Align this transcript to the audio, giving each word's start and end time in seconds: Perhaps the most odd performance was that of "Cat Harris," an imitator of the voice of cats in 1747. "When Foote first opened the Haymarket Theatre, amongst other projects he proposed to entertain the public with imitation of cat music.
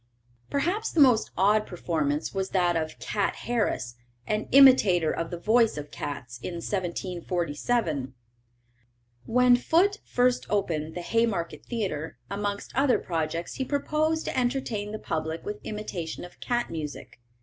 Perhaps 0.49 0.91
the 0.93 0.99
most 0.99 1.29
odd 1.37 1.67
performance 1.67 2.33
was 2.33 2.49
that 2.49 2.75
of 2.75 2.97
"Cat 2.97 3.35
Harris," 3.35 3.93
an 4.25 4.47
imitator 4.51 5.11
of 5.11 5.29
the 5.29 5.37
voice 5.37 5.77
of 5.77 5.91
cats 5.91 6.39
in 6.39 6.55
1747. 6.55 8.15
"When 9.27 9.55
Foote 9.55 9.99
first 10.03 10.47
opened 10.49 10.95
the 10.95 11.01
Haymarket 11.03 11.65
Theatre, 11.67 12.17
amongst 12.31 12.73
other 12.75 12.97
projects 12.97 13.57
he 13.57 13.63
proposed 13.63 14.25
to 14.25 14.35
entertain 14.35 14.91
the 14.91 14.97
public 14.97 15.45
with 15.45 15.63
imitation 15.63 16.25
of 16.25 16.39
cat 16.39 16.71
music. 16.71 17.19